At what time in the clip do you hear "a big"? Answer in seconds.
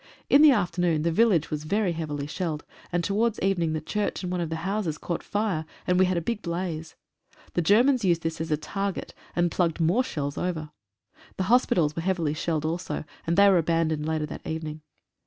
6.17-6.41